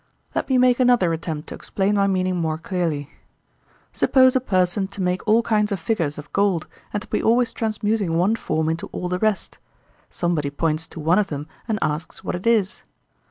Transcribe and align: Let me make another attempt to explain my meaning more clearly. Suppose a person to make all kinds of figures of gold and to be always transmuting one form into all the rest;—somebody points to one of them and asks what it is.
Let 0.33 0.49
me 0.49 0.57
make 0.57 0.79
another 0.79 1.13
attempt 1.13 1.49
to 1.49 1.53
explain 1.53 1.93
my 1.93 2.07
meaning 2.07 2.35
more 2.35 2.57
clearly. 2.57 3.11
Suppose 3.93 4.35
a 4.35 4.39
person 4.39 4.87
to 4.87 4.99
make 4.99 5.21
all 5.27 5.43
kinds 5.43 5.71
of 5.71 5.79
figures 5.79 6.17
of 6.17 6.33
gold 6.33 6.65
and 6.91 7.03
to 7.03 7.07
be 7.07 7.21
always 7.21 7.53
transmuting 7.53 8.17
one 8.17 8.35
form 8.35 8.67
into 8.67 8.87
all 8.87 9.09
the 9.09 9.19
rest;—somebody 9.19 10.49
points 10.49 10.87
to 10.87 10.99
one 10.99 11.19
of 11.19 11.27
them 11.27 11.45
and 11.67 11.77
asks 11.83 12.23
what 12.23 12.33
it 12.35 12.47
is. 12.47 12.81